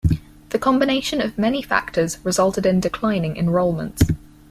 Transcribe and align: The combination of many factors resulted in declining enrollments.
The 0.49 0.57
combination 0.57 1.21
of 1.21 1.37
many 1.37 1.61
factors 1.61 2.17
resulted 2.25 2.65
in 2.65 2.79
declining 2.79 3.35
enrollments. 3.35 4.11